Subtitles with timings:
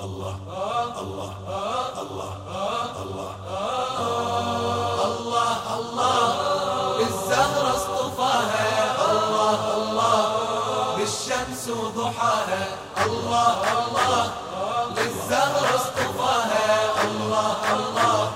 [0.00, 0.34] الله
[1.00, 1.32] الله
[2.02, 2.32] الله
[3.02, 3.30] الله
[5.06, 6.26] الله الله
[7.00, 8.68] الزهرة اصطفاها
[9.10, 10.22] الله الله
[10.96, 12.66] بالشمس وضحاها
[13.06, 14.24] الله الله
[14.96, 16.68] للزهرة اصطفاها
[17.04, 18.30] الله الله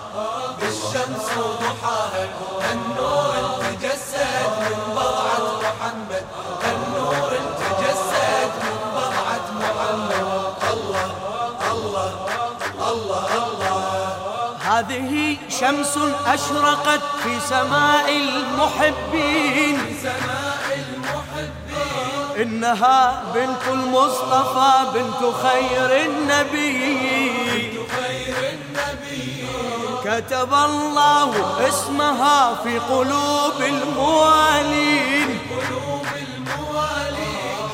[0.60, 2.22] بالشمس وضحاها
[2.72, 3.31] النور
[15.48, 19.78] شمس أشرقت في سماء المحبين.
[22.36, 27.72] إنها بنت المصطفى بنت خير النبي
[30.04, 31.30] كتب الله
[31.68, 35.38] اسمها في قلوب الموالين.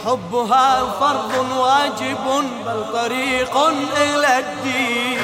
[0.07, 0.69] حبها
[1.01, 2.27] فرض واجب
[2.67, 3.57] بل طريق
[3.97, 5.18] إلى الدين.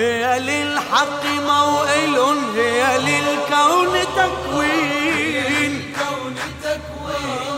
[0.00, 2.16] هي للحق موئل
[2.56, 5.72] هي للكون تكوين.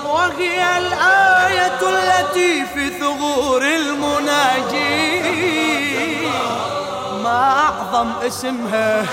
[0.05, 5.25] وهي الآية التي في ثغور المناجين.
[7.23, 9.07] ما أعظم اسمها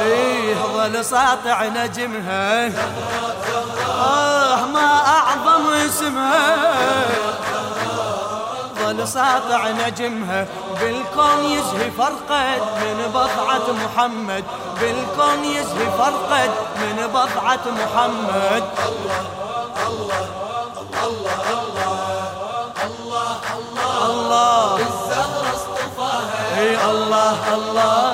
[0.00, 2.66] إيه ظل ساطع نجمها.
[4.00, 6.56] آه ما أعظم اسمها.
[8.86, 10.46] ظل ساطع نجمها
[10.80, 14.44] بالكون يزهي فرقد من بضعة محمد
[14.80, 19.26] بالكون يزهي فرقد من بضعة محمد الله
[19.88, 20.26] الله
[21.08, 21.46] الله
[22.84, 28.05] الله الله الله الزهرة اصطفاها الله الله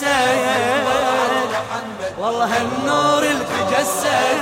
[0.00, 1.50] التجسد
[2.18, 4.40] والله هالنور التجسد.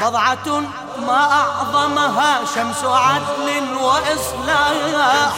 [0.00, 0.48] بضعة
[1.06, 3.48] ما أعظمها شمس عدل
[3.82, 5.32] وإصلاح.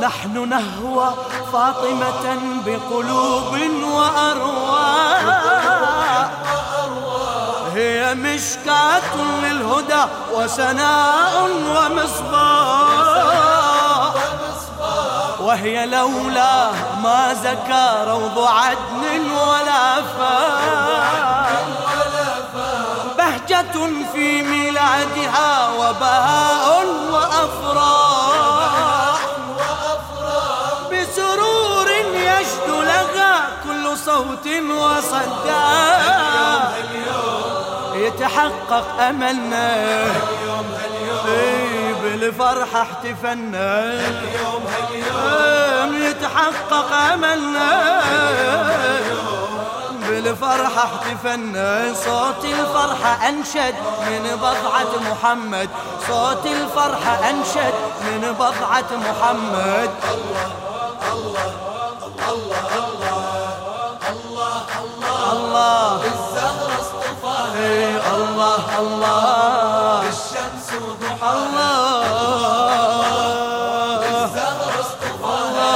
[0.00, 1.14] نحن نهوى
[1.52, 3.52] فاطمة بقلوب
[3.84, 5.24] وأرواح.
[7.74, 12.90] هي مشكاة للهدى وسناء ومصباح.
[15.40, 16.70] وهي لولا
[17.02, 21.50] ما زكى روض عدن ولا فاح.
[23.18, 23.72] بهجة
[24.12, 28.40] في ميلادها وبهاء وأفراح.
[30.92, 33.32] بسرور يشد لها
[33.64, 36.20] كل صوت وصداه
[38.14, 39.74] يتحقق أملنا
[41.28, 43.92] إيه بالفرحة احتفلنا
[45.26, 48.00] إيه يتحقق أملنا
[50.08, 53.74] بالفرحة احتفلنا صوت الفرحة أنشد
[54.10, 55.68] من بضعة محمد
[56.08, 60.60] صوت الفرحة أنشد من بضعة محمد الله
[61.12, 61.50] الله
[62.28, 62.70] الله
[64.10, 65.89] الله الله الله اصطفاها إيه
[68.80, 69.40] الله.
[69.40, 72.02] الله بالشمس وضحاها الله.
[74.24, 75.74] الزهرة اصطفاها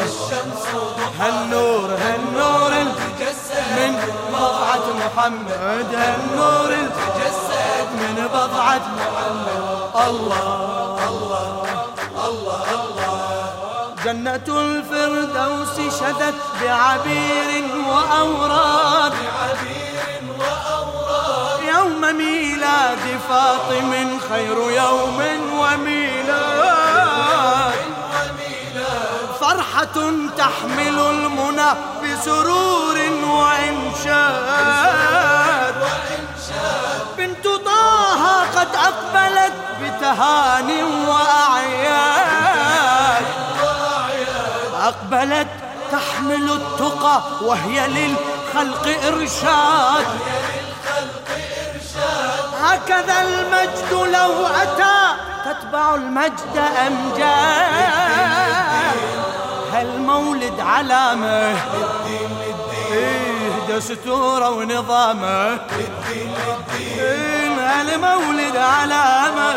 [0.00, 2.72] بالشمس وضحاها هالنور هالنور
[3.18, 3.92] تجسد من
[4.32, 5.90] بضعة محمد.
[5.94, 9.62] هالنور تجسد من بضعة محمد.
[10.08, 11.66] الله الله
[12.28, 13.06] الله
[14.04, 17.50] جنة الفردوس شدت بعبير
[17.88, 19.14] وأوراد.
[19.42, 19.95] عبير وأوراد
[21.74, 25.18] يوم ميلاد فاطم خير يوم
[25.58, 26.86] وميلاد.
[29.40, 29.96] فرحة
[30.38, 31.70] تحمل المنى
[32.02, 34.56] بسرور وإنشاد.
[37.18, 38.22] بنت طه
[38.56, 40.70] قد أقبلت بتهان
[41.08, 42.46] وأعياد.
[44.82, 45.48] أقبلت
[45.92, 50.06] تحمل التقى وهي للخلق للخلق إرشاد.
[52.62, 55.14] هكذا المجد لو أتى
[55.44, 56.56] تتبع المجد
[56.86, 57.86] أمجاد
[59.72, 61.54] هالمولد علامة؟
[62.92, 65.58] إيه دستوره ونظامه
[66.98, 69.54] إيه هالمولد علامة؟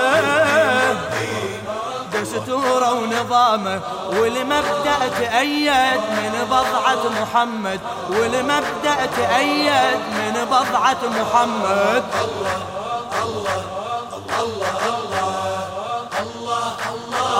[2.21, 7.79] دستوره ونظامه والمبدأ تأيد من بضعة محمد
[8.09, 12.03] والمبدأ تأيد من بضعة محمد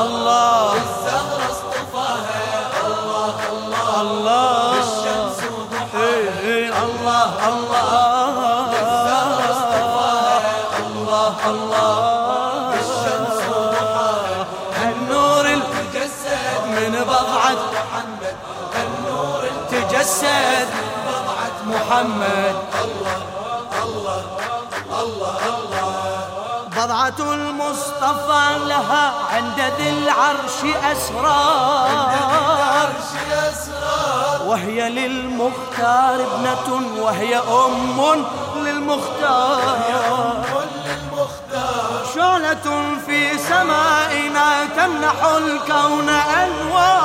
[0.02, 2.42] الله الزهرة اصطفاها
[2.88, 7.89] الله الله الله الشمس وضحاها إيه إيه الله الله
[16.80, 18.36] من بضعة محمد
[18.76, 20.70] النور تجسد.
[21.08, 22.56] بضعة محمد.
[23.84, 24.24] الله
[25.04, 25.40] الله
[26.78, 30.60] بضعة المصطفى لها عند ذي العرش
[30.92, 32.10] أسرار.
[32.62, 34.48] عرش أسرار.
[34.48, 38.00] وهي للمختار ابنة وهي أم
[38.56, 39.09] للمختار
[45.10, 47.00] تمنح الكون أنوار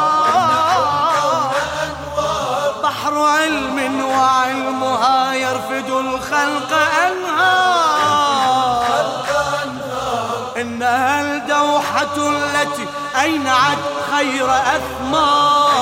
[2.82, 6.72] بحر علم وعلمها يرفد الخلق
[7.06, 8.84] أنهار.
[10.56, 12.86] إنها الدوحة التي
[13.20, 13.78] أينعت
[14.12, 15.74] خير أثمار.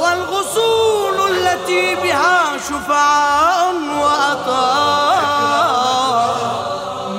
[0.00, 5.22] والغصون التي بها شفعاء وأطار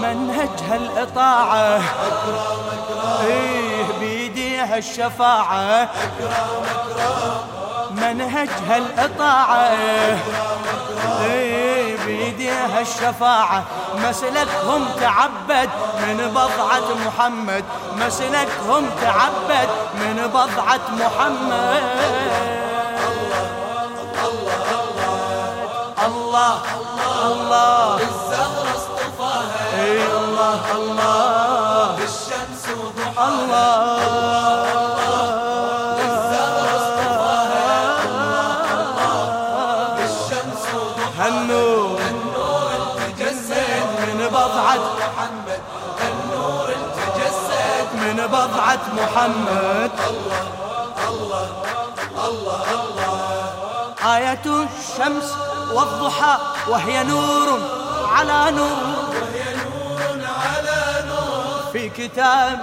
[0.02, 1.82] منهجها الإطاعة
[4.78, 5.90] الشفاعة
[7.92, 9.70] منهجها الإطاعة
[11.24, 13.64] إيه بيديها الشفاعة
[13.98, 15.70] مسلكهم تعبد
[16.02, 17.64] من بضعة محمد.
[17.98, 21.84] مسلكهم تعبد من بضعة محمد.
[26.06, 26.58] الله
[27.26, 31.96] الله الزهرة اصطفاها إيه الله الله.
[31.96, 33.30] بالشمس وضحاها.
[33.30, 34.03] الله.
[48.34, 49.92] بضعة محمد.
[54.16, 55.34] آية الشمس
[55.74, 56.38] والضحى
[56.68, 57.60] وهي نور
[58.16, 58.84] على نور.
[59.22, 62.62] وهي نور على نور في كتاب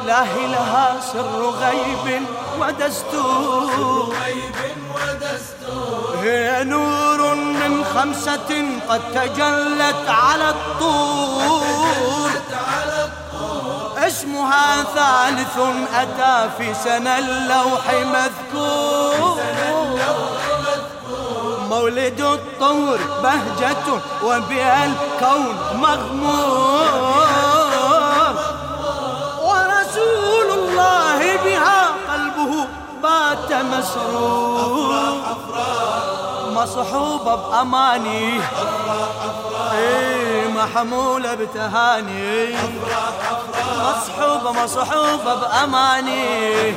[0.00, 2.26] الله لها سر غيب
[2.60, 4.56] ودستور غيب
[4.94, 6.16] ودستور.
[6.22, 8.50] هي نور من خمسة
[8.88, 12.27] قد تجلت على الطور.
[14.28, 15.58] اسمها ثالث
[15.94, 17.84] أتى في سنة اللوح
[18.14, 19.40] مذكور.
[21.68, 23.86] مولد الطور بهجة
[24.24, 26.88] وبها الكون مغمور.
[29.42, 32.66] ورسول الله بها قلبه
[33.02, 35.12] بات مسرور.
[36.52, 38.40] مصحوبة بأماني.
[39.72, 42.56] إيه محمولة بتهاني.
[43.78, 46.74] مصحوبة مصحوبة بأماني.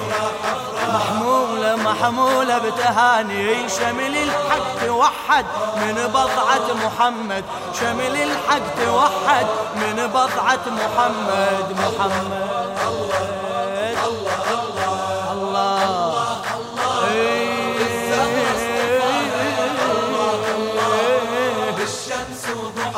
[0.93, 3.69] محمولة محمولة بتهاني.
[3.69, 5.45] شمل الحق توحد
[5.75, 7.43] من بضعة محمد.
[7.79, 9.45] شمل الحق توحد
[9.75, 11.75] من بضعة محمد.
[11.83, 12.47] محمد.
[12.87, 13.30] الله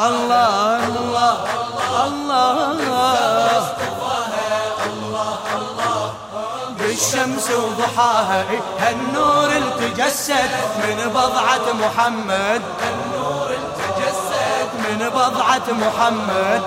[0.07, 1.37] الله الله
[2.07, 3.63] الله.
[6.77, 8.43] بالشمس وضحاها
[8.79, 10.51] هالنور التجسد
[10.83, 12.61] من بضعة محمد.
[12.89, 16.61] النور تجسد من بضعة محمد.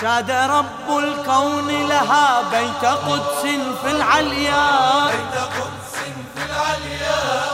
[0.00, 3.42] شاد رب الكون لها بيت قدس
[3.82, 4.66] في العليا.
[5.06, 5.77] بيت قدس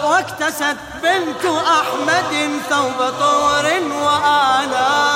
[0.04, 1.44] واكتست بنت
[1.80, 3.64] أحمد ثوب طور
[4.04, 5.14] وآلاء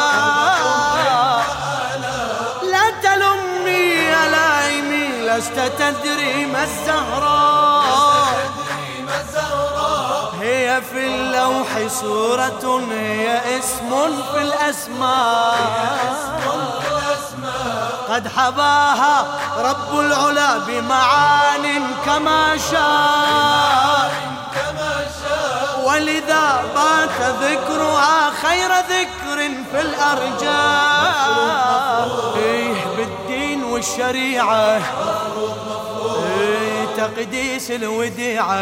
[2.63, 8.39] لا تلمي يا لايمي لست تدري ما الزهراء.
[10.41, 13.91] هي في اللوح صورة هي اسم
[14.33, 15.59] في الأسماء.
[18.09, 19.27] قد حباها
[19.59, 21.67] رب العلا بمعان
[22.07, 24.28] كما شاء.
[25.99, 29.39] ولذا بات ذكرها خير ذكر
[29.73, 31.19] في الأرجاء.
[32.37, 34.81] إيه بالدين والشريعة.
[36.39, 38.55] إيه تقديس الوديعة.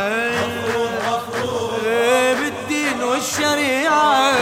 [1.85, 4.33] إيه بالدين والشريعة.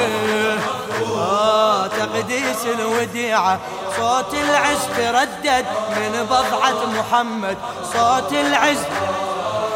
[1.16, 3.58] آه تقديس قديس الوديعة.
[3.96, 7.56] صوت العز تردد من بضعة محمد.
[7.92, 8.82] صوت العز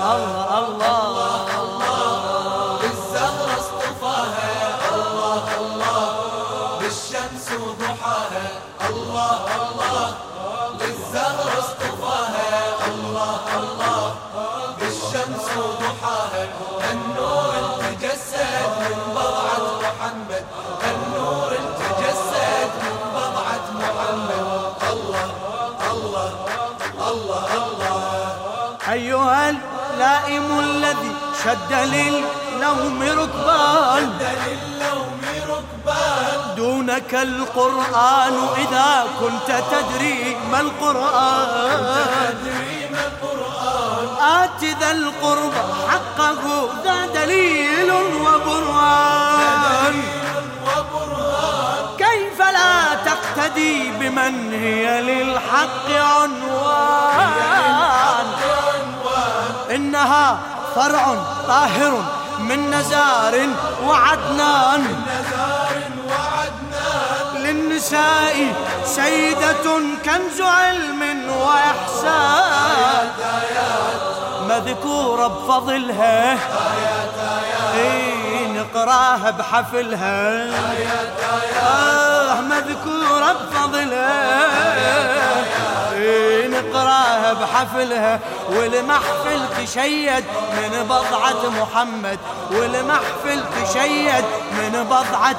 [30.03, 31.11] اللائم الذي
[31.43, 34.05] شد للنوم ركبان.
[36.57, 41.87] دونك القرآن إذا كنت تدري ما القرآن.
[44.21, 45.53] آت ذا القرب
[45.89, 47.91] حقه ذا دليل
[48.25, 49.95] وبرهان.
[51.97, 57.13] كيف لا تقتدي بمن هي للحق عنوان؟
[59.75, 60.39] إنها
[60.75, 61.15] فرع
[61.47, 62.03] طاهر
[62.39, 63.47] من نزار
[63.85, 65.03] وعدنان.
[67.35, 68.53] للنساء
[68.85, 69.65] سيدة
[70.05, 73.07] كنز علم وإحسان.
[74.49, 76.37] مذكورة بفضلها
[78.73, 80.47] نقراها بحفلها
[81.63, 84.47] آه مذكورة بفضلها
[86.47, 88.19] نقراها بحفلها
[88.49, 92.19] والمحفل تشيد من بضعة محمد
[92.51, 95.35] والمحفل تشيد من بضعة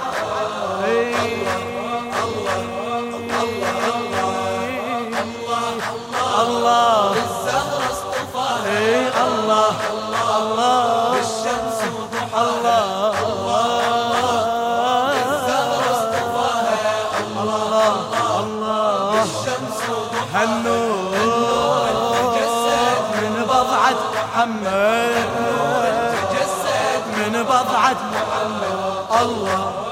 [0.84, 1.14] إيه
[6.40, 7.23] الله الزهرة
[20.44, 22.34] وضحاها هالنور
[23.22, 25.28] من بضعة محمد.
[26.30, 29.22] تجسد من بضعة محمد.
[29.22, 29.83] الله.